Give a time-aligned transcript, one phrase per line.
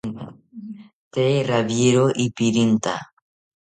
[1.13, 2.95] Tee rawiero ipirintha